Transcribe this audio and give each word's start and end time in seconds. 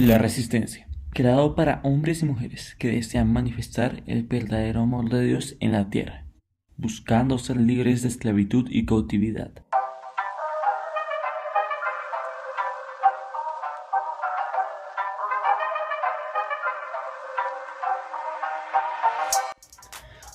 La 0.00 0.16
Resistencia, 0.16 0.88
creado 1.10 1.54
para 1.54 1.82
hombres 1.84 2.22
y 2.22 2.24
mujeres 2.24 2.74
que 2.78 2.88
desean 2.88 3.30
manifestar 3.30 4.02
el 4.06 4.22
verdadero 4.22 4.80
amor 4.80 5.10
de 5.10 5.26
Dios 5.26 5.56
en 5.60 5.72
la 5.72 5.90
tierra, 5.90 6.24
buscando 6.78 7.36
ser 7.36 7.58
libres 7.58 8.00
de 8.00 8.08
esclavitud 8.08 8.66
y 8.70 8.86
cautividad. 8.86 9.52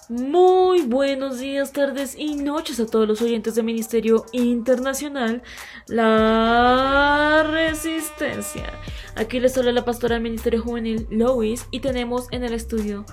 Muy 0.07 0.83
buenos 0.83 1.39
días, 1.39 1.71
tardes 1.71 2.15
y 2.15 2.35
noches 2.35 2.79
a 2.79 2.85
todos 2.85 3.07
los 3.07 3.23
oyentes 3.23 3.55
del 3.55 3.65
Ministerio 3.65 4.27
Internacional 4.33 5.41
La 5.87 7.43
Resistencia. 7.49 8.71
Aquí 9.15 9.39
les 9.39 9.57
habla 9.57 9.71
la 9.71 9.83
pastora 9.83 10.13
del 10.13 10.21
Ministerio 10.21 10.61
Juvenil 10.61 11.07
Lois 11.09 11.65
y 11.71 11.79
tenemos 11.79 12.27
en 12.29 12.43
el 12.43 12.53
estudio 12.53 13.03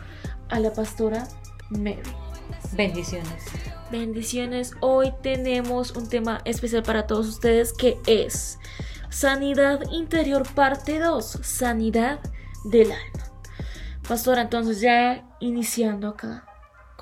a 0.51 0.61
la 0.61 0.75
pastora 0.75 1.27
Mary. 1.71 2.03
Bendiciones. 2.75 3.45
Bendiciones. 3.91 4.73
Hoy 4.81 5.15
tenemos 5.23 5.93
un 5.93 6.11
tema 6.11 6.43
especial 6.45 6.83
para 6.83 7.07
todos 7.07 7.27
ustedes 7.27 7.73
que 7.73 7.97
es 8.07 8.59
Sanidad 9.09 9.81
Interior 9.93 10.47
parte 10.55 10.99
2, 10.99 11.39
Sanidad 11.41 12.21
del 12.65 12.93
alma. 12.93 13.33
Pastora, 14.07 14.43
entonces 14.43 14.83
ya 14.83 15.27
iniciando 15.41 16.09
acá 16.09 16.52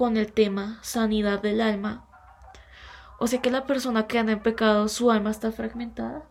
con 0.01 0.17
el 0.17 0.33
tema 0.33 0.79
sanidad 0.81 1.43
del 1.43 1.61
alma. 1.61 2.07
O 3.19 3.27
sea 3.27 3.43
que 3.43 3.51
la 3.51 3.67
persona 3.67 4.07
que 4.07 4.19
anda 4.19 4.33
en 4.33 4.43
pecado, 4.43 4.89
su 4.89 5.11
alma 5.11 5.31
está 5.31 5.53
fragmentada. 5.53 6.25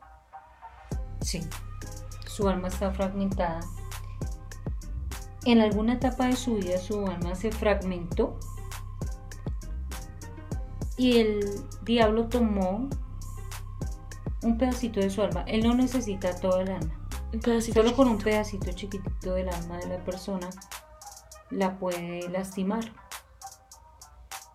Sí, 1.22 1.48
su 2.26 2.50
alma 2.50 2.70
está 2.70 2.90
fragmentada. 2.90 3.60
En 5.46 5.60
alguna 5.60 5.94
etapa 5.94 6.26
de 6.26 6.36
su 6.36 6.56
vida 6.56 6.80
su 6.80 7.06
alma 7.06 7.36
se 7.36 7.52
fragmentó 7.52 8.40
y 10.98 11.20
el 11.20 11.40
diablo 11.84 12.28
tomó 12.28 12.90
un 14.42 14.58
pedacito 14.58 15.00
de 15.00 15.12
su 15.12 15.22
alma. 15.22 15.44
Él 15.46 15.62
no 15.62 15.76
necesita 15.76 16.36
todo 16.40 16.60
el 16.62 16.72
alma. 16.72 17.08
Un 17.32 17.40
pedacito 17.40 17.84
Solo 17.84 17.96
con 17.96 18.08
un 18.08 18.18
pedacito 18.18 18.72
chiquitito 18.72 19.36
del 19.36 19.48
alma 19.50 19.78
de 19.78 19.90
la 19.90 20.04
persona 20.04 20.50
la 21.52 21.78
puede 21.78 22.28
lastimar 22.30 23.09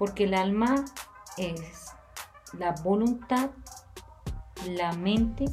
porque 0.04 0.24
el 0.24 0.34
alma 0.34 0.84
es 1.38 1.86
la 2.58 2.72
voluntad, 2.84 3.52
la 4.68 4.92
mente 4.92 5.46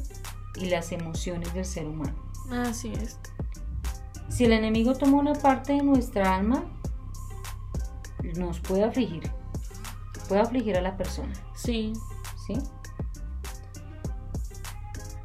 y 0.56 0.66
las 0.66 0.92
emociones 0.92 1.54
del 1.54 1.64
ser 1.64 1.86
humano. 1.86 2.14
Así 2.50 2.92
es. 2.92 3.18
Si 4.28 4.44
el 4.44 4.52
enemigo 4.52 4.92
toma 4.92 5.16
una 5.16 5.32
parte 5.32 5.72
de 5.72 5.82
nuestra 5.82 6.36
alma, 6.36 6.64
nos 8.36 8.60
puede 8.60 8.84
afligir, 8.84 9.22
puede 10.28 10.42
afligir 10.42 10.76
a 10.76 10.82
la 10.82 10.98
persona, 10.98 11.32
Sí. 11.54 11.94
¿sí? 12.46 12.58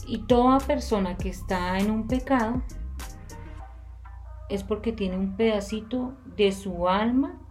Y 0.06 0.20
toda 0.20 0.60
persona 0.60 1.18
que 1.18 1.28
está 1.28 1.78
en 1.80 1.92
un 1.92 2.08
pecado 2.08 2.62
es 4.48 4.64
porque 4.64 4.94
tiene 4.94 5.18
un 5.18 5.36
pedacito 5.36 6.14
de 6.38 6.54
su 6.54 6.88
alma 6.88 7.42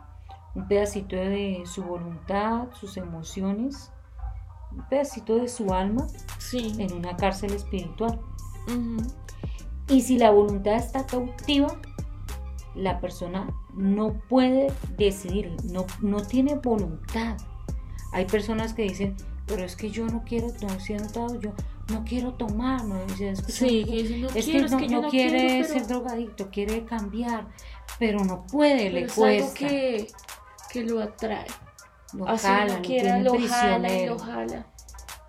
un 0.57 0.67
pedacito 0.67 1.15
de 1.17 1.63
su 1.67 1.83
voluntad, 1.85 2.69
sus 2.81 2.97
emociones, 2.97 3.93
un 4.73 4.83
pedacito 4.89 5.37
de 5.37 5.49
su 5.49 5.73
alma 5.73 6.07
Sí. 6.39 6.75
en 6.79 6.93
una 6.95 7.17
cárcel 7.17 7.53
espiritual. 7.53 8.19
Y 9.89 10.01
si 10.01 10.19
la 10.19 10.31
voluntad 10.31 10.75
está 10.75 11.07
cautiva, 11.07 11.69
la 12.75 12.99
persona 13.01 13.49
no 13.75 14.15
puede 14.29 14.73
decidir, 14.99 15.55
no, 15.65 15.87
no 16.01 16.23
tiene 16.23 16.57
voluntad. 16.57 17.37
Hay 18.13 18.25
personas 18.25 18.75
que 18.75 18.83
dicen, 18.83 19.15
pero 19.47 19.63
es 19.65 19.77
que 19.77 19.91
yo 19.91 20.07
no 20.07 20.25
quiero, 20.25 20.49
no 20.63 20.81
si 20.81 20.95
he 20.95 20.99
notado, 20.99 21.39
yo 21.41 21.53
no 21.93 22.03
quiero 22.05 22.35
tomar, 22.35 22.85
no 22.85 22.99
"Es 23.03 23.15
que 23.43 23.53
Sí, 23.53 23.85
no 24.21 24.29
es 24.35 24.45
quiero, 24.47 24.59
que 24.59 24.65
es 24.65 24.71
no, 24.73 24.79
que 24.79 24.89
yo 24.89 24.97
no 24.97 25.03
no 25.03 25.09
quiere 25.11 25.39
quiero, 25.39 25.69
pero- 25.69 25.79
ser 25.79 25.87
drogadicto, 25.87 26.51
quiere 26.51 26.85
cambiar, 26.85 27.47
pero 28.01 28.25
no 28.25 28.45
puede, 28.47 28.91
le 28.91 29.03
Pero 29.03 29.15
cuesta. 29.15 29.55
que, 29.55 30.09
que 30.77 30.85
lo 30.85 31.01
atrae. 31.03 31.47
Lo 32.13 32.29
Así 32.29 32.47
jala, 32.47 32.67
no 32.67 32.77
lo 32.77 32.83
quiera, 32.83 33.15
tiene 33.15 33.25
lo 33.25 33.49
jala 33.49 33.93
y 33.93 34.07
lo 34.07 34.19
jala. 34.19 34.67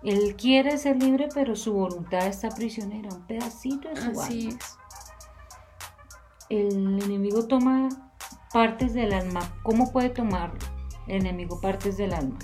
Él 0.02 0.36
quiere 0.36 0.78
ser 0.78 1.02
libre, 1.02 1.28
pero 1.34 1.56
su 1.56 1.72
voluntad 1.72 2.26
está 2.26 2.50
prisionera, 2.50 3.08
un 3.12 3.26
pedacito 3.26 3.88
de 3.88 3.96
su 3.96 4.20
Así 4.20 4.48
alma. 4.48 4.58
es. 4.60 4.76
El 6.50 7.02
enemigo 7.02 7.46
toma 7.46 7.88
partes 8.52 8.94
del 8.94 9.12
alma. 9.12 9.40
¿Cómo 9.62 9.90
puede 9.90 10.10
tomar 10.10 10.52
el 11.06 11.16
enemigo 11.26 11.60
partes 11.60 11.96
del 11.96 12.14
alma? 12.14 12.38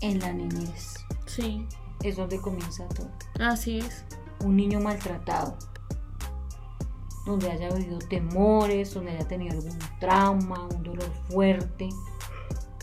En 0.00 0.20
la 0.20 0.32
niñez. 0.32 0.94
Sí. 1.26 1.66
Es 2.02 2.16
donde 2.16 2.40
comienza 2.40 2.86
todo. 2.88 3.10
Así 3.40 3.78
es. 3.78 4.04
Un 4.44 4.54
niño 4.56 4.80
maltratado. 4.80 5.58
Donde 7.28 7.50
haya 7.50 7.68
habido 7.68 7.98
temores, 7.98 8.94
donde 8.94 9.10
haya 9.12 9.28
tenido 9.28 9.52
algún 9.58 9.78
trauma, 10.00 10.64
un 10.66 10.82
dolor 10.82 11.10
fuerte, 11.30 11.88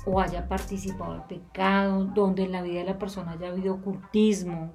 o 0.06 0.19
haya 0.22 0.47
participado 0.47 1.13
del 1.13 1.23
pecado, 1.23 2.06
donde 2.06 2.44
en 2.44 2.51
la 2.51 2.61
vida 2.61 2.79
de 2.79 2.85
la 2.85 3.00
persona 3.00 3.31
haya 3.31 3.47
habido 3.50 3.73
ocultismo, 3.75 4.72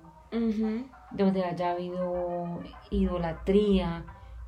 donde 1.13 1.45
haya 1.45 1.71
habido 1.73 2.61
idolatría 2.91 4.05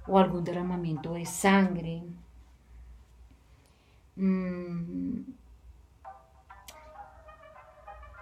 o 0.08 0.18
algún 0.18 0.42
derramamiento 0.42 1.14
de 1.14 1.24
sangre. 1.24 2.02
Mm. 4.16 5.20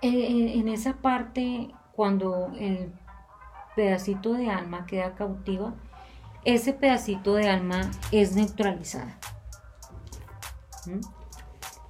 En, 0.02 0.14
en- 0.14 0.48
en 0.60 0.68
esa 0.68 0.94
parte, 0.94 1.70
cuando 1.92 2.52
el 2.58 2.92
pedacito 3.76 4.32
de 4.34 4.50
alma 4.50 4.86
queda 4.86 5.14
cautiva, 5.14 5.74
ese 6.44 6.72
pedacito 6.72 7.34
de 7.34 7.48
alma 7.48 7.90
es 8.12 8.34
neutralizada. 8.34 9.18
¿Mm? 10.86 11.00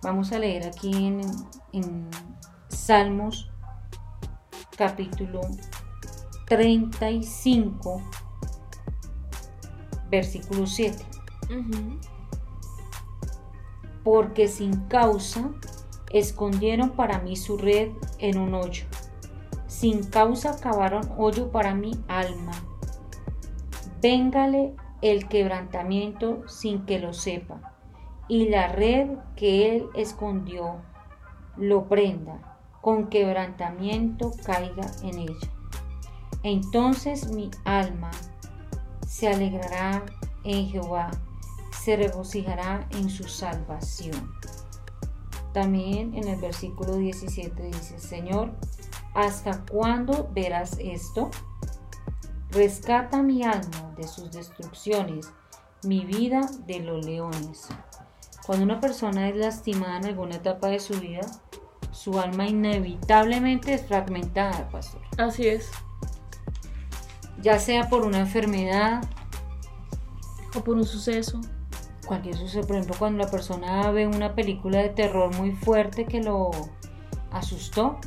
Vamos 0.03 0.33
a 0.33 0.39
leer 0.39 0.67
aquí 0.67 0.91
en, 0.93 1.21
en 1.73 2.09
Salmos 2.69 3.51
capítulo 4.77 5.43
35, 6.47 8.03
versículo 10.11 10.67
7. 10.67 11.05
Ujú. 11.51 12.01
Porque 14.03 14.49
sin 14.49 14.75
causa 14.89 15.51
escondieron 16.11 16.91
para 16.91 17.21
mí 17.21 17.37
su 17.37 17.59
red 17.59 17.91
en 18.19 18.39
un 18.39 18.55
hoyo. 18.55 18.85
Sin 19.67 20.03
causa 20.05 20.59
cavaron 20.59 21.13
hoyo 21.19 21.53
para 21.53 21.75
mi 21.75 21.93
alma. 22.09 22.53
Véngale 24.01 24.75
el 25.03 25.29
quebrantamiento 25.29 26.49
sin 26.49 26.87
que 26.87 26.99
lo 26.99 27.13
sepa, 27.13 27.75
y 28.29 28.49
la 28.49 28.69
red 28.69 29.11
que 29.37 29.77
él 29.77 29.87
escondió 29.95 30.77
lo 31.57 31.89
prenda, 31.89 32.59
con 32.81 33.09
quebrantamiento 33.09 34.33
caiga 34.45 34.87
en 35.03 35.19
ella. 35.19 35.51
Entonces 36.43 37.31
mi 37.31 37.51
alma 37.65 38.11
se 39.07 39.29
alegrará 39.29 40.03
en 40.45 40.69
Jehová, 40.69 41.11
se 41.83 41.97
regocijará 41.97 42.87
en 42.93 43.11
su 43.11 43.25
salvación. 43.25 44.33
También 45.53 46.15
en 46.15 46.29
el 46.29 46.41
versículo 46.41 46.97
17 46.97 47.63
dice, 47.65 47.99
Señor, 47.99 48.53
¿hasta 49.15 49.65
cuándo 49.67 50.31
verás 50.33 50.79
esto? 50.79 51.31
Rescata 52.53 53.23
mi 53.23 53.45
alma 53.45 53.93
de 53.97 54.09
sus 54.09 54.31
destrucciones, 54.33 55.33
mi 55.85 56.05
vida 56.05 56.41
de 56.67 56.81
los 56.81 57.05
leones. 57.05 57.69
Cuando 58.45 58.65
una 58.65 58.81
persona 58.81 59.29
es 59.29 59.37
lastimada 59.37 59.99
en 59.99 60.07
alguna 60.07 60.37
etapa 60.37 60.67
de 60.69 60.81
su 60.81 60.99
vida, 60.99 61.21
su 61.93 62.19
alma 62.19 62.47
inevitablemente 62.49 63.75
es 63.75 63.87
fragmentada, 63.87 64.69
pastor. 64.71 65.01
Así 65.17 65.47
es. 65.47 65.71
Ya 67.41 67.59
sea 67.59 67.89
por 67.89 68.05
una 68.05 68.19
enfermedad, 68.21 69.03
O 70.57 70.65
por 70.65 70.75
un 70.75 70.85
suceso. 70.85 71.41
cualquier 72.05 72.37
suceso, 72.37 72.67
por 72.67 72.75
ejemplo, 72.75 72.97
cuando 72.99 73.25
la 73.25 73.31
persona 73.31 73.89
ve 73.93 74.09
una 74.09 74.35
película 74.35 74.79
de 74.79 74.89
terror 74.89 75.33
muy 75.37 75.53
fuerte 75.53 76.07
que 76.07 76.21
lo 76.21 76.51
asustó, 77.31 78.01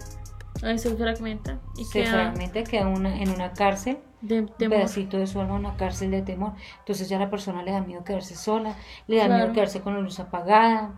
Ahí 0.63 0.77
se 0.79 0.95
fragmenta. 0.95 1.59
Y 1.77 1.85
se 1.85 2.01
queda 2.03 2.11
fragmenta, 2.11 2.63
queda 2.63 2.87
una, 2.87 3.21
en 3.21 3.29
una 3.29 3.51
cárcel, 3.53 3.97
de 4.21 4.39
un 4.41 4.47
temor. 4.47 4.77
pedacito 4.77 5.17
de 5.17 5.27
su 5.27 5.39
alma, 5.41 5.55
una 5.55 5.75
cárcel 5.75 6.11
de 6.11 6.21
temor. 6.21 6.53
Entonces 6.79 7.09
ya 7.09 7.17
a 7.17 7.19
la 7.19 7.29
persona 7.29 7.61
le 7.63 7.71
da 7.71 7.81
miedo 7.81 8.03
quedarse 8.03 8.35
sola, 8.35 8.75
le 9.07 9.17
da 9.17 9.25
Claro. 9.25 9.41
miedo 9.43 9.53
quedarse 9.53 9.81
con 9.81 9.93
la 9.95 9.99
luz 9.99 10.19
apagada. 10.19 10.91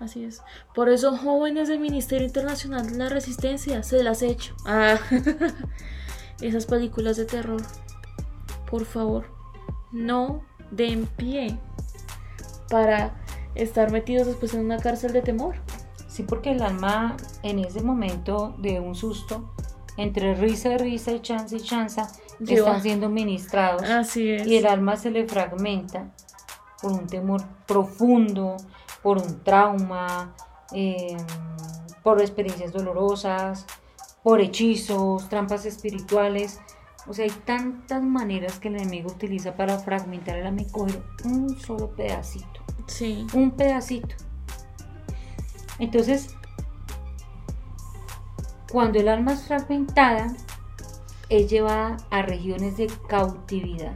Así 0.00 0.24
es. 0.24 0.42
Por 0.74 0.88
eso, 0.90 1.16
jóvenes 1.16 1.68
del 1.68 1.78
Ministerio 1.80 2.26
Internacional 2.26 2.90
de 2.90 2.98
la 2.98 3.08
Resistencia, 3.08 3.82
se 3.82 4.02
las 4.02 4.20
he 4.22 4.26
hecho. 4.26 4.54
Ah, 4.66 4.96
esas 6.40 6.66
películas 6.66 7.16
de 7.16 7.24
terror. 7.24 7.62
por 8.68 8.84
favor, 8.84 9.26
no 9.92 10.42
den 10.72 11.06
pie 11.06 11.56
para 12.68 13.14
estar 13.54 13.90
metidos 13.92 14.26
después 14.26 14.52
en 14.54 14.64
una 14.64 14.78
cárcel 14.78 15.12
de 15.12 15.22
temor. 15.22 15.54
Sí, 16.16 16.22
porque 16.22 16.52
el 16.52 16.62
alma 16.62 17.14
en 17.42 17.58
ese 17.58 17.82
momento 17.82 18.54
de 18.56 18.80
un 18.80 18.94
susto, 18.94 19.52
entre 19.98 20.34
risa 20.34 20.72
y 20.72 20.78
risa 20.78 21.12
y 21.12 21.20
chanza 21.20 21.56
y 21.56 21.60
chanza, 21.60 22.10
están 22.40 22.80
siendo 22.80 23.10
ministrados. 23.10 23.82
Así 23.82 24.30
es. 24.30 24.46
Y 24.46 24.56
el 24.56 24.64
alma 24.64 24.96
se 24.96 25.10
le 25.10 25.28
fragmenta 25.28 26.14
por 26.80 26.92
un 26.92 27.06
temor 27.06 27.42
profundo, 27.66 28.56
por 29.02 29.18
un 29.18 29.44
trauma, 29.44 30.34
eh, 30.72 31.18
por 32.02 32.22
experiencias 32.22 32.72
dolorosas, 32.72 33.66
por 34.22 34.40
hechizos, 34.40 35.28
trampas 35.28 35.66
espirituales. 35.66 36.60
O 37.06 37.12
sea, 37.12 37.26
hay 37.26 37.30
tantas 37.44 38.02
maneras 38.02 38.58
que 38.58 38.68
el 38.68 38.76
enemigo 38.76 39.10
utiliza 39.10 39.54
para 39.54 39.78
fragmentar 39.78 40.38
el 40.38 40.46
alma 40.46 40.62
y 40.62 40.70
coger 40.70 41.02
un 41.26 41.60
solo 41.60 41.90
pedacito 41.90 42.66
Sí, 42.86 43.26
un 43.34 43.50
pedacito. 43.50 44.14
Entonces, 45.78 46.34
cuando 48.70 48.98
el 48.98 49.08
alma 49.08 49.32
es 49.32 49.46
fragmentada, 49.46 50.34
es 51.28 51.50
llevada 51.50 51.96
a 52.10 52.22
regiones 52.22 52.76
de 52.76 52.90
cautividad, 53.08 53.94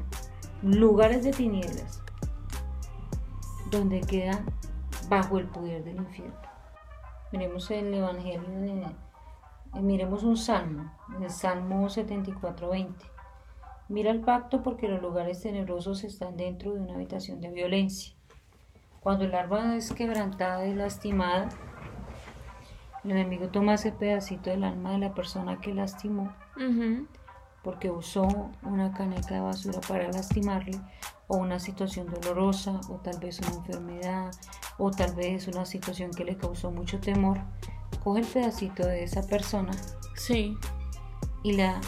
lugares 0.62 1.24
de 1.24 1.30
tinieblas, 1.30 2.02
donde 3.70 4.00
queda 4.00 4.44
bajo 5.08 5.38
el 5.38 5.46
poder 5.46 5.84
del 5.84 5.96
infierno. 5.96 6.34
Miremos 7.32 7.70
el 7.70 7.94
Evangelio 7.94 8.42
eh, 9.74 9.80
Miremos 9.80 10.24
un 10.24 10.36
salmo, 10.36 10.92
el 11.20 11.30
Salmo 11.30 11.88
74:20. 11.88 12.94
Mira 13.88 14.10
el 14.10 14.20
pacto 14.20 14.62
porque 14.62 14.88
los 14.88 15.00
lugares 15.00 15.42
tenebrosos 15.42 16.04
están 16.04 16.36
dentro 16.36 16.72
de 16.72 16.80
una 16.80 16.94
habitación 16.94 17.40
de 17.40 17.50
violencia. 17.50 18.14
Cuando 19.00 19.24
el 19.24 19.34
alma 19.34 19.76
es 19.76 19.92
quebrantada 19.92 20.66
y 20.66 20.74
lastimada, 20.74 21.48
el 23.04 23.10
enemigo 23.12 23.48
toma 23.48 23.74
ese 23.74 23.92
pedacito 23.92 24.50
del 24.50 24.64
alma 24.64 24.92
de 24.92 24.98
la 24.98 25.14
persona 25.14 25.60
que 25.60 25.74
lastimó 25.74 26.32
porque 27.62 27.90
usó 27.90 28.26
una 28.62 28.92
caneca 28.92 29.34
de 29.34 29.40
basura 29.40 29.80
para 29.86 30.10
lastimarle 30.10 30.80
o 31.28 31.36
una 31.36 31.58
situación 31.58 32.06
dolorosa 32.08 32.80
o 32.88 32.94
tal 32.96 33.18
vez 33.20 33.38
una 33.40 33.56
enfermedad 33.56 34.30
o 34.78 34.90
tal 34.90 35.14
vez 35.14 35.46
una 35.46 35.66
situación 35.66 36.10
que 36.10 36.24
le 36.24 36.36
causó 36.36 36.70
mucho 36.70 37.00
temor. 37.00 37.38
Coge 38.02 38.20
el 38.20 38.26
pedacito 38.26 38.86
de 38.86 39.04
esa 39.04 39.26
persona 39.26 39.72
sí, 40.14 40.56
y 41.42 41.52
la 41.52 41.80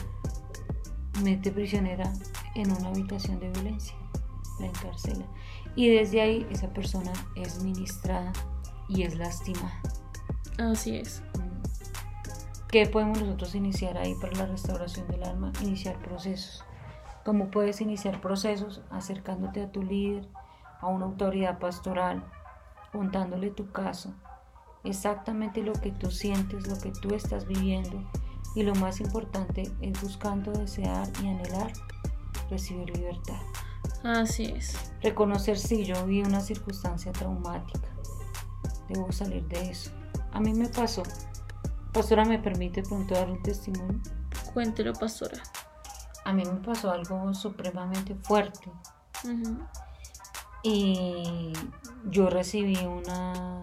mete 1.23 1.50
prisionera 1.50 2.12
en 2.55 2.70
una 2.70 2.88
habitación 2.88 3.41
de 3.41 3.49
violencia, 3.50 3.97
la 4.61 4.67
encarcela. 4.67 5.26
Y 5.75 5.88
desde 5.88 6.20
ahí 6.20 6.47
esa 6.50 6.69
persona 6.69 7.12
es 7.35 7.62
ministrada 7.62 8.32
y 8.88 9.05
es 9.05 9.17
lastimada. 9.17 9.81
Así 10.70 10.97
es. 10.97 11.23
¿Qué 12.69 12.87
podemos 12.87 13.20
nosotros 13.20 13.55
iniciar 13.55 13.99
ahí 13.99 14.14
para 14.20 14.32
la 14.38 14.47
restauración 14.47 15.06
del 15.09 15.25
alma? 15.25 15.53
Iniciar 15.61 15.99
procesos. 15.99 16.64
¿Cómo 17.25 17.50
puedes 17.50 17.81
iniciar 17.81 18.20
procesos? 18.20 18.81
Acercándote 18.91 19.62
a 19.62 19.70
tu 19.70 19.82
líder, 19.82 20.29
a 20.81 20.87
una 20.87 21.06
autoridad 21.06 21.59
pastoral, 21.59 22.25
contándole 22.93 23.50
tu 23.50 23.70
caso, 23.73 24.14
exactamente 24.85 25.62
lo 25.62 25.73
que 25.73 25.93
tú 25.93 26.11
sientes, 26.11 26.67
lo 26.67 26.79
que 26.79 26.91
tú 26.91 27.14
estás 27.14 27.47
viviendo 27.47 28.03
y 28.55 28.62
lo 28.62 28.75
más 28.75 29.00
importante 29.00 29.70
es 29.81 30.00
buscando 30.03 30.53
desear 30.53 31.09
y 31.23 31.29
anhelar 31.29 31.73
recibir 32.50 32.91
libertad. 32.97 33.41
Así 34.05 34.44
es. 34.44 34.93
Reconocer 35.00 35.59
si 35.59 35.85
yo 35.85 36.05
vi 36.06 36.23
una 36.23 36.41
circunstancia 36.41 37.12
traumática. 37.12 37.88
Debo 38.88 39.11
salir 39.12 39.47
de 39.47 39.70
eso. 39.70 39.91
A 40.32 40.40
mí 40.40 40.52
me 40.55 40.69
pasó. 40.69 41.02
Pastora, 41.93 42.25
¿me 42.25 42.38
permite 42.38 42.82
pronto 42.82 43.14
dar 43.14 43.31
un 43.31 43.43
testimonio? 43.43 44.00
Cuéntelo, 44.52 44.93
pastora. 44.94 45.43
A 46.25 46.32
mí 46.32 46.44
me 46.44 46.61
pasó 46.61 46.90
algo 46.90 47.34
supremamente 47.34 48.14
fuerte 48.14 48.70
y 50.62 51.52
yo 52.11 52.31
recibí 52.31 52.76
una, 52.76 53.61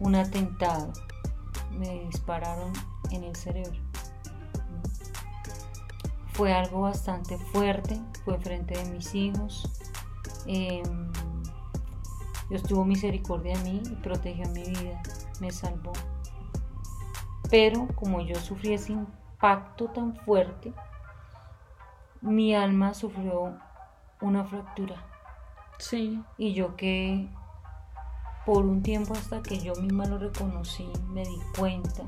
un 0.00 0.14
atentado. 0.14 0.92
Me 1.70 2.04
dispararon 2.04 2.72
en 3.10 3.24
el 3.24 3.36
cerebro. 3.36 3.78
Fue 6.32 6.52
algo 6.52 6.82
bastante 6.82 7.36
fuerte, 7.36 8.00
fue 8.24 8.38
frente 8.38 8.76
de 8.78 8.84
mis 8.90 9.14
hijos. 9.14 9.70
Em, 10.46 11.12
Dios 12.48 12.62
tuvo 12.62 12.84
misericordia 12.84 13.56
de 13.58 13.64
mí 13.64 13.82
y 13.84 13.94
protegió 13.96 14.48
mi 14.48 14.62
vida, 14.64 15.02
me 15.40 15.50
salvó. 15.50 15.92
Pero 17.50 17.86
como 17.96 18.20
yo 18.22 18.36
sufrí 18.36 18.72
ese 18.74 18.92
impacto 18.92 19.86
tan 19.88 20.14
fuerte, 20.16 20.72
mi 22.20 22.54
alma 22.54 22.94
sufrió 22.94 23.56
una 24.20 24.44
fractura 24.44 24.94
Sí, 25.78 26.22
y 26.38 26.54
yo 26.54 26.76
que 26.76 27.28
por 28.46 28.64
un 28.64 28.82
tiempo 28.82 29.14
hasta 29.14 29.42
que 29.42 29.58
yo 29.58 29.74
misma 29.74 30.06
lo 30.06 30.18
reconocí, 30.18 30.88
me 31.08 31.22
di 31.24 31.38
cuenta, 31.58 32.04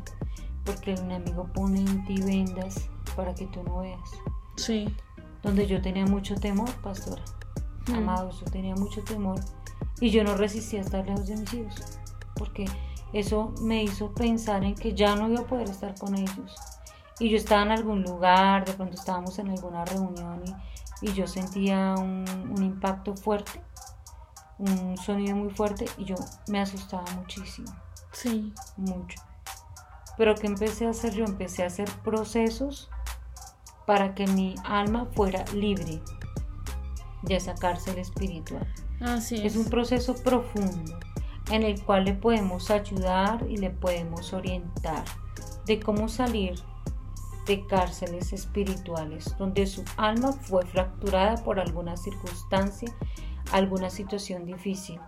porque 0.64 0.92
el 0.92 1.00
enemigo 1.00 1.48
pone 1.52 1.80
en 1.80 2.04
ti 2.06 2.20
vendas 2.22 2.88
para 3.16 3.34
que 3.34 3.46
tú 3.46 3.62
no 3.64 3.78
veas. 3.80 4.10
sí. 4.56 4.94
Donde 5.42 5.66
yo 5.66 5.82
tenía 5.82 6.06
mucho 6.06 6.36
temor, 6.36 6.70
pastora, 6.82 7.22
Mm. 7.88 7.94
amados, 7.96 8.40
yo 8.40 8.46
tenía 8.46 8.74
mucho 8.76 9.02
temor 9.04 9.38
y 10.00 10.08
yo 10.10 10.24
no 10.24 10.36
resistía 10.36 10.80
a 10.80 10.84
estar 10.84 11.04
lejos 11.04 11.26
de 11.26 11.36
mis 11.36 11.52
hijos, 11.52 11.98
porque 12.36 12.64
eso 13.14 13.54
me 13.60 13.82
hizo 13.84 14.12
pensar 14.12 14.64
en 14.64 14.74
que 14.74 14.92
ya 14.92 15.14
no 15.14 15.28
iba 15.28 15.40
a 15.40 15.46
poder 15.46 15.70
estar 15.70 15.94
con 15.98 16.16
ellos. 16.16 16.56
Y 17.20 17.30
yo 17.30 17.36
estaba 17.36 17.62
en 17.62 17.70
algún 17.70 18.02
lugar, 18.02 18.64
de 18.64 18.72
pronto 18.72 18.96
estábamos 18.96 19.38
en 19.38 19.50
alguna 19.50 19.84
reunión 19.84 20.42
y, 21.00 21.10
y 21.10 21.12
yo 21.14 21.28
sentía 21.28 21.94
un, 21.96 22.24
un 22.50 22.62
impacto 22.62 23.14
fuerte, 23.16 23.62
un 24.58 24.96
sonido 24.98 25.36
muy 25.36 25.50
fuerte 25.50 25.86
y 25.96 26.04
yo 26.06 26.16
me 26.48 26.60
asustaba 26.60 27.04
muchísimo, 27.16 27.72
Sí, 28.10 28.52
mucho. 28.76 29.20
Pero 30.16 30.34
¿qué 30.34 30.46
empecé 30.48 30.86
a 30.86 30.90
hacer? 30.90 31.14
Yo 31.14 31.24
empecé 31.24 31.62
a 31.62 31.66
hacer 31.66 31.88
procesos 32.02 32.88
para 33.86 34.14
que 34.14 34.26
mi 34.26 34.54
alma 34.64 35.06
fuera 35.14 35.44
libre 35.52 36.00
de 37.22 37.36
esa 37.36 37.54
cárcel 37.54 37.98
espiritual. 37.98 38.66
así 39.00 39.36
es. 39.36 39.54
Es 39.54 39.56
un 39.56 39.66
proceso 39.66 40.14
profundo 40.14 40.98
en 41.50 41.62
el 41.62 41.82
cual 41.82 42.04
le 42.04 42.14
podemos 42.14 42.70
ayudar 42.70 43.44
y 43.48 43.56
le 43.56 43.70
podemos 43.70 44.32
orientar 44.32 45.04
de 45.66 45.80
cómo 45.80 46.08
salir 46.08 46.54
de 47.46 47.66
cárceles 47.66 48.32
espirituales 48.32 49.36
donde 49.38 49.66
su 49.66 49.84
alma 49.96 50.32
fue 50.32 50.64
fracturada 50.64 51.42
por 51.44 51.60
alguna 51.60 51.96
circunstancia, 51.96 52.90
alguna 53.52 53.90
situación 53.90 54.46
difícil. 54.46 54.98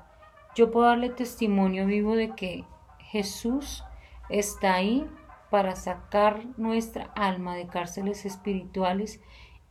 Yo 0.54 0.70
puedo 0.70 0.86
darle 0.86 1.10
testimonio 1.10 1.86
vivo 1.86 2.14
de 2.14 2.34
que 2.34 2.64
Jesús 2.98 3.84
está 4.28 4.74
ahí 4.74 5.08
para 5.50 5.76
sacar 5.76 6.44
nuestra 6.56 7.04
alma 7.14 7.54
de 7.54 7.66
cárceles 7.66 8.26
espirituales 8.26 9.20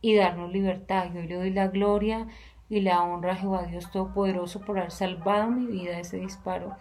y 0.00 0.14
darnos 0.14 0.52
libertad. 0.52 1.10
Yo 1.12 1.22
le 1.22 1.34
doy 1.34 1.50
la 1.50 1.68
gloria 1.68 2.26
y 2.68 2.80
la 2.80 3.02
honra 3.02 3.32
a 3.32 3.36
Jehová 3.36 3.64
Dios 3.64 3.90
Todopoderoso 3.90 4.60
por 4.60 4.78
haber 4.78 4.90
salvado 4.90 5.50
mi 5.50 5.66
vida 5.66 5.92
de 5.92 6.00
ese 6.00 6.18
disparo 6.18 6.76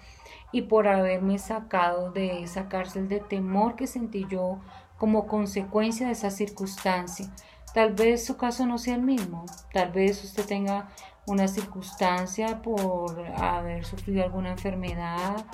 y 0.52 0.64
por 0.64 0.88
haberme 0.88 1.38
sacado 1.38 2.12
de 2.12 2.44
esa 2.44 2.68
cárcel 2.70 3.08
de 3.08 3.20
temor 3.20 3.76
que 3.76 3.88
sentí 3.88 4.26
yo 4.30 4.60
como 4.98 5.28
consecuencia 5.28 6.08
de 6.08 6.14
esa 6.14 6.32
circunstancia. 6.32 7.30
Tal 7.74 7.94
vez 7.94 8.26
su 8.26 8.38
caso 8.38 8.66
no 8.66 8.78
sea 8.78 8.96
el 8.96 9.02
mismo, 9.02 9.46
tal 9.74 9.92
vez 9.92 10.24
usted 10.24 10.46
tenga 10.46 10.90
una 11.28 11.48
circunstancia 11.48 12.62
por 12.62 13.20
haber 13.36 13.84
sufrido 13.86 14.24
alguna 14.24 14.52
enfermedad 14.52 15.46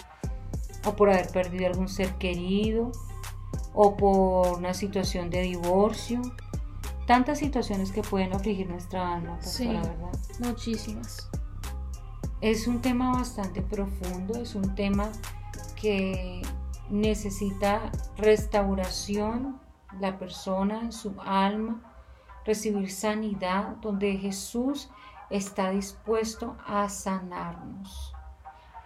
o 0.85 0.95
por 0.95 1.09
haber 1.09 1.29
perdido 1.29 1.67
algún 1.67 1.87
ser 1.87 2.13
querido 2.15 2.91
o 3.73 3.95
por 3.95 4.57
una 4.57 4.73
situación 4.73 5.29
de 5.29 5.41
divorcio. 5.41 6.21
Tantas 7.11 7.39
situaciones 7.39 7.91
que 7.91 8.03
pueden 8.03 8.31
afligir 8.31 8.69
nuestra 8.69 9.15
alma, 9.15 9.37
Sí. 9.41 9.65
pastora, 9.65 9.95
¿verdad? 9.95 10.19
Muchísimas. 10.39 11.29
Es 12.39 12.67
un 12.67 12.81
tema 12.81 13.11
bastante 13.11 13.61
profundo, 13.61 14.35
es 14.41 14.55
un 14.55 14.75
tema 14.75 15.09
que 15.75 16.41
necesita 16.89 17.91
restauración, 18.15 19.59
la 19.99 20.17
persona, 20.17 20.93
su 20.93 21.13
alma, 21.19 21.81
recibir 22.45 22.89
sanidad, 22.89 23.75
donde 23.81 24.15
Jesús 24.15 24.89
está 25.29 25.69
dispuesto 25.71 26.55
a 26.65 26.87
sanarnos, 26.87 28.13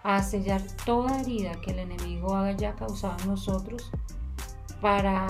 a 0.02 0.20
sellar 0.24 0.62
toda 0.84 1.20
herida 1.20 1.52
que 1.60 1.70
el 1.70 1.78
enemigo 1.78 2.34
haya 2.34 2.74
causado 2.74 3.16
en 3.22 3.28
nosotros 3.28 3.88
para 4.80 5.28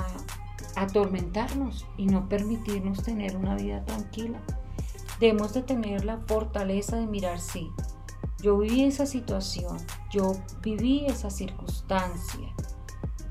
atormentarnos 0.76 1.87
y 1.97 2.06
no 2.06 2.28
permitirnos 2.28 3.02
tener 3.02 3.37
una 3.37 3.56
vida 3.56 3.85
tranquila. 3.85 4.40
Debemos 5.18 5.54
de 5.54 5.62
tener 5.62 6.04
la 6.04 6.18
fortaleza 6.18 6.97
de 6.97 7.06
mirar, 7.06 7.40
sí, 7.40 7.71
yo 8.42 8.59
viví 8.59 8.85
esa 8.85 9.06
situación, 9.06 9.78
yo 10.11 10.35
viví 10.62 11.06
esa 11.06 11.30
circunstancia, 11.30 12.54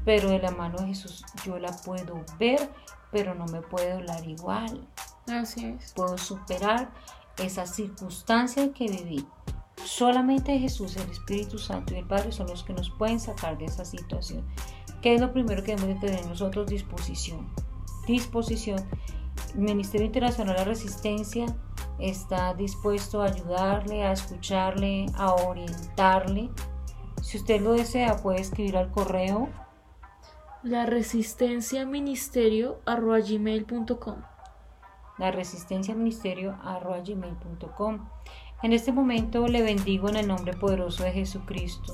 pero 0.04 0.30
de 0.30 0.40
la 0.40 0.52
mano 0.52 0.80
de 0.80 0.88
Jesús 0.88 1.24
yo 1.46 1.60
la 1.60 1.72
puedo 1.72 2.24
ver, 2.40 2.72
pero 3.12 3.36
no 3.36 3.46
me 3.46 3.62
puede 3.62 3.94
hablar 3.94 4.28
igual. 4.28 4.88
Así 5.28 5.66
es. 5.66 5.94
Puedo 5.94 6.18
superar 6.18 6.92
esa 7.38 7.66
circunstancia 7.66 8.74
que 8.74 8.88
viví. 8.88 9.28
Solamente 9.84 10.58
Jesús, 10.58 10.98
el 10.98 11.10
Espíritu 11.10 11.60
Santo 11.60 11.94
y 11.94 12.00
el 12.00 12.08
Padre 12.08 12.32
son 12.32 12.48
los 12.48 12.64
que 12.64 12.74
nos 12.74 12.90
pueden 12.90 13.20
sacar 13.20 13.58
de 13.58 13.66
esa 13.66 13.86
situación. 13.86 14.46
¿Qué 15.02 15.16
es 15.16 15.22
lo 15.22 15.32
primero 15.32 15.64
que 15.64 15.76
debemos 15.76 16.02
de 16.02 16.08
tener 16.08 16.26
nosotros? 16.26 16.68
Disposición. 16.68 17.48
Disposición. 18.08 18.80
El 19.54 19.62
Ministerio 19.62 20.08
Internacional 20.08 20.56
de 20.56 20.62
la 20.62 20.66
Resistencia 20.66 21.46
está 22.00 22.54
dispuesto 22.54 23.22
a 23.22 23.26
ayudarle, 23.26 24.04
a 24.04 24.12
escucharle, 24.12 25.06
a 25.16 25.34
orientarle. 25.34 26.50
Si 27.22 27.38
usted 27.38 27.62
lo 27.62 27.74
desea, 27.74 28.18
puede 28.18 28.42
escribir 28.42 28.78
al 28.78 28.92
correo 28.92 29.50
la 30.66 30.88
resistencia 30.88 31.86
ministerio 31.86 32.80
gmail.com 32.88 34.16
la 35.20 35.30
resistencia 35.30 35.94
ministerio 35.94 36.58
gmail.com 37.06 38.10
en 38.64 38.74
este 38.74 38.92
momento 38.92 39.48
le 39.48 39.62
bendigo 39.62 40.10
en 40.10 40.16
el 40.16 40.28
nombre 40.28 40.54
poderoso 40.54 41.04
de 41.04 41.12
Jesucristo 41.12 41.94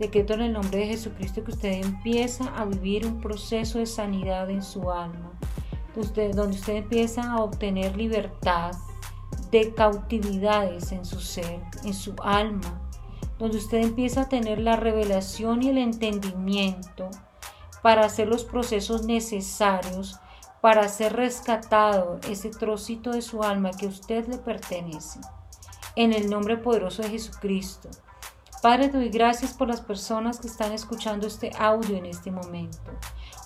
decreto 0.00 0.34
en 0.34 0.40
el 0.40 0.52
nombre 0.52 0.80
de 0.80 0.86
Jesucristo 0.86 1.44
que 1.44 1.52
usted 1.52 1.72
empieza 1.84 2.46
a 2.56 2.64
vivir 2.64 3.06
un 3.06 3.20
proceso 3.20 3.78
de 3.78 3.86
sanidad 3.86 4.50
en 4.50 4.62
su 4.62 4.90
alma 4.90 5.30
donde 6.34 6.56
usted 6.56 6.76
empieza 6.76 7.32
a 7.32 7.42
obtener 7.42 7.96
libertad 7.96 8.72
de 9.50 9.74
cautividades 9.74 10.92
en 10.92 11.04
su 11.04 11.20
ser, 11.20 11.60
en 11.84 11.94
su 11.94 12.14
alma, 12.22 12.80
donde 13.38 13.58
usted 13.58 13.78
empieza 13.78 14.22
a 14.22 14.28
tener 14.28 14.60
la 14.60 14.76
revelación 14.76 15.62
y 15.62 15.70
el 15.70 15.78
entendimiento 15.78 17.10
para 17.82 18.04
hacer 18.04 18.28
los 18.28 18.44
procesos 18.44 19.04
necesarios 19.04 20.18
para 20.60 20.88
ser 20.88 21.14
rescatado 21.14 22.20
ese 22.28 22.50
trocito 22.50 23.12
de 23.12 23.22
su 23.22 23.42
alma 23.42 23.70
que 23.70 23.86
a 23.86 23.88
usted 23.88 24.28
le 24.28 24.36
pertenece. 24.36 25.18
En 25.96 26.12
el 26.12 26.28
nombre 26.28 26.58
poderoso 26.58 27.02
de 27.02 27.08
Jesucristo. 27.08 27.88
Padre, 28.62 28.90
doy 28.90 29.08
gracias 29.08 29.54
por 29.54 29.68
las 29.68 29.80
personas 29.80 30.38
que 30.38 30.46
están 30.46 30.72
escuchando 30.72 31.26
este 31.26 31.50
audio 31.58 31.96
en 31.96 32.04
este 32.04 32.30
momento. 32.30 32.92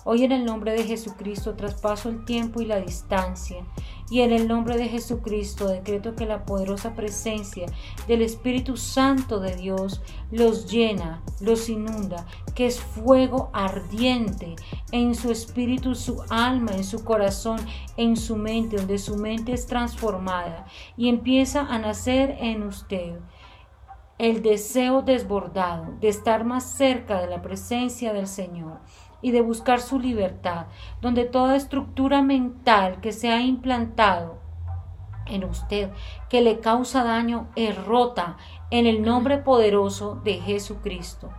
Hoy 0.03 0.25
en 0.25 0.33
el 0.33 0.43
nombre 0.43 0.73
de 0.73 0.83
Jesucristo 0.83 1.55
traspaso 1.55 2.09
el 2.09 2.25
tiempo 2.25 2.59
y 2.59 2.65
la 2.65 2.81
distancia. 2.81 3.65
Y 4.09 4.21
en 4.21 4.33
el 4.33 4.49
nombre 4.49 4.77
de 4.77 4.89
Jesucristo 4.89 5.69
decreto 5.69 6.15
que 6.15 6.25
la 6.25 6.43
poderosa 6.43 6.95
presencia 6.95 7.65
del 8.09 8.23
Espíritu 8.23 8.75
Santo 8.75 9.39
de 9.39 9.55
Dios 9.55 10.01
los 10.31 10.69
llena, 10.69 11.23
los 11.39 11.69
inunda, 11.69 12.25
que 12.53 12.65
es 12.65 12.81
fuego 12.81 13.49
ardiente 13.53 14.57
en 14.91 15.15
su 15.15 15.31
espíritu, 15.31 15.95
su 15.95 16.23
alma, 16.29 16.73
en 16.73 16.83
su 16.83 17.05
corazón, 17.05 17.59
en 17.95 18.17
su 18.17 18.35
mente, 18.35 18.75
donde 18.75 18.97
su 18.97 19.15
mente 19.15 19.53
es 19.53 19.65
transformada 19.65 20.67
y 20.97 21.07
empieza 21.07 21.61
a 21.61 21.79
nacer 21.79 22.35
en 22.41 22.63
usted 22.63 23.17
el 24.17 24.41
deseo 24.41 25.01
desbordado 25.01 25.93
de 25.99 26.07
estar 26.07 26.45
más 26.45 26.63
cerca 26.63 27.19
de 27.19 27.27
la 27.27 27.41
presencia 27.41 28.13
del 28.13 28.27
Señor 28.27 28.79
y 29.21 29.31
de 29.31 29.41
buscar 29.41 29.81
su 29.81 29.99
libertad, 29.99 30.67
donde 31.01 31.25
toda 31.25 31.55
estructura 31.55 32.21
mental 32.21 33.01
que 33.01 33.11
se 33.11 33.29
ha 33.29 33.41
implantado 33.41 34.39
en 35.25 35.43
usted, 35.43 35.89
que 36.29 36.41
le 36.41 36.59
causa 36.59 37.03
daño, 37.03 37.49
es 37.55 37.75
rota 37.85 38.37
en 38.69 38.85
el 38.85 39.01
nombre 39.01 39.39
poderoso 39.39 40.15
de 40.23 40.35
Jesucristo. 40.35 41.31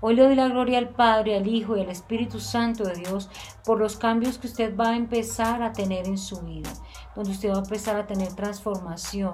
Hoy 0.00 0.16
le 0.16 0.24
doy 0.24 0.34
la 0.34 0.48
gloria 0.48 0.78
al 0.78 0.88
Padre, 0.88 1.36
al 1.36 1.46
Hijo 1.46 1.76
y 1.76 1.80
al 1.80 1.88
Espíritu 1.88 2.40
Santo 2.40 2.82
de 2.84 2.94
Dios 2.94 3.28
por 3.64 3.78
los 3.78 3.96
cambios 3.96 4.38
que 4.38 4.48
usted 4.48 4.76
va 4.76 4.90
a 4.90 4.96
empezar 4.96 5.62
a 5.62 5.72
tener 5.72 6.06
en 6.06 6.18
su 6.18 6.40
vida, 6.40 6.70
donde 7.14 7.30
usted 7.30 7.50
va 7.50 7.56
a 7.56 7.58
empezar 7.58 7.96
a 7.96 8.06
tener 8.06 8.32
transformación, 8.34 9.32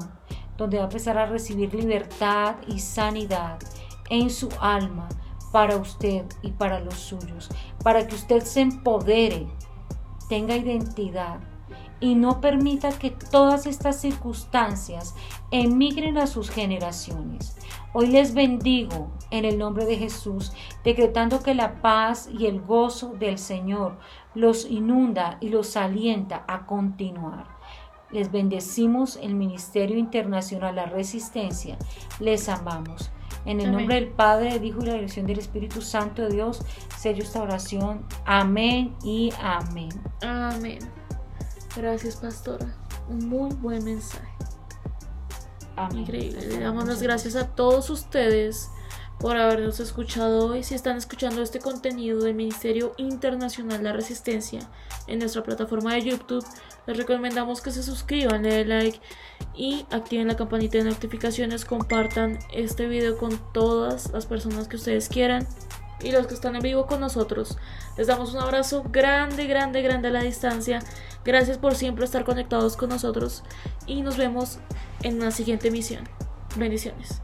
donde 0.58 0.76
va 0.76 0.84
a 0.84 0.88
empezar 0.88 1.16
a 1.16 1.24
recibir 1.24 1.72
libertad 1.72 2.56
y 2.66 2.80
sanidad 2.80 3.58
en 4.10 4.28
su 4.28 4.50
alma, 4.60 5.08
para 5.52 5.76
usted 5.76 6.26
y 6.42 6.50
para 6.50 6.80
los 6.80 6.94
suyos, 6.94 7.48
para 7.82 8.06
que 8.06 8.14
usted 8.14 8.42
se 8.42 8.60
empodere, 8.60 9.46
tenga 10.28 10.56
identidad 10.56 11.40
y 12.00 12.14
no 12.14 12.40
permita 12.40 12.90
que 12.90 13.10
todas 13.10 13.66
estas 13.66 14.00
circunstancias 14.00 15.14
emigren 15.50 16.18
a 16.18 16.26
sus 16.26 16.50
generaciones. 16.50 17.56
Hoy 17.92 18.08
les 18.08 18.34
bendigo 18.34 19.10
en 19.30 19.44
el 19.44 19.58
nombre 19.58 19.84
de 19.84 19.96
Jesús, 19.96 20.52
decretando 20.84 21.42
que 21.42 21.54
la 21.54 21.80
paz 21.80 22.28
y 22.32 22.46
el 22.46 22.60
gozo 22.60 23.14
del 23.14 23.38
Señor 23.38 23.98
los 24.34 24.64
inunda 24.70 25.38
y 25.40 25.48
los 25.48 25.76
alienta 25.76 26.44
a 26.46 26.66
continuar. 26.66 27.57
Les 28.10 28.32
bendecimos 28.32 29.16
el 29.16 29.34
Ministerio 29.34 29.98
Internacional 29.98 30.76
La 30.76 30.86
Resistencia. 30.86 31.76
Les 32.20 32.48
amamos. 32.48 33.10
En 33.44 33.60
el 33.60 33.72
nombre 33.72 33.94
del 33.94 34.08
Padre, 34.08 34.52
del 34.54 34.64
Hijo 34.64 34.82
y 34.82 34.86
la 34.86 34.94
dirección 34.94 35.26
del 35.26 35.38
Espíritu 35.38 35.80
Santo 35.80 36.22
de 36.22 36.30
Dios, 36.30 36.62
sello 36.98 37.22
esta 37.22 37.42
oración. 37.42 38.04
Amén 38.24 38.94
y 39.02 39.32
amén. 39.40 39.90
Amén. 40.22 40.78
Gracias, 41.76 42.16
pastora. 42.16 42.74
Un 43.08 43.28
muy 43.28 43.54
buen 43.54 43.84
mensaje. 43.84 44.28
Amén. 45.76 45.98
Increíble. 45.98 46.46
Le 46.46 46.60
damos 46.60 46.86
las 46.86 47.00
gracias 47.00 47.36
a 47.36 47.46
todos 47.46 47.88
ustedes 47.90 48.70
por 49.20 49.36
habernos 49.36 49.80
escuchado 49.80 50.46
hoy. 50.46 50.62
Si 50.62 50.74
están 50.74 50.96
escuchando 50.96 51.42
este 51.42 51.58
contenido 51.58 52.20
del 52.22 52.34
Ministerio 52.34 52.92
Internacional 52.96 53.82
la 53.82 53.92
Resistencia 53.92 54.60
en 55.06 55.18
nuestra 55.18 55.42
plataforma 55.42 55.94
de 55.94 56.02
YouTube, 56.02 56.44
les 56.86 56.96
recomendamos 56.96 57.60
que 57.60 57.70
se 57.70 57.82
suscriban, 57.82 58.42
le 58.42 58.54
den 58.54 58.68
like 58.68 59.00
y 59.54 59.86
activen 59.90 60.28
la 60.28 60.36
campanita 60.36 60.78
de 60.78 60.84
notificaciones, 60.84 61.64
compartan 61.64 62.38
este 62.52 62.86
video 62.86 63.18
con 63.18 63.38
todas 63.52 64.12
las 64.12 64.26
personas 64.26 64.68
que 64.68 64.76
ustedes 64.76 65.08
quieran 65.08 65.46
y 66.00 66.12
los 66.12 66.26
que 66.26 66.34
están 66.34 66.54
en 66.54 66.62
vivo 66.62 66.86
con 66.86 67.00
nosotros. 67.00 67.58
Les 67.96 68.06
damos 68.06 68.32
un 68.32 68.40
abrazo 68.40 68.84
grande, 68.84 69.46
grande, 69.46 69.82
grande 69.82 70.08
a 70.08 70.12
la 70.12 70.22
distancia. 70.22 70.80
Gracias 71.24 71.58
por 71.58 71.74
siempre 71.74 72.04
estar 72.04 72.24
conectados 72.24 72.76
con 72.76 72.90
nosotros 72.90 73.42
y 73.86 74.02
nos 74.02 74.16
vemos 74.16 74.58
en 75.02 75.16
una 75.16 75.32
siguiente 75.32 75.68
emisión. 75.68 76.08
Bendiciones. 76.56 77.20